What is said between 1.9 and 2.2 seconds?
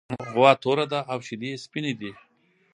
دي.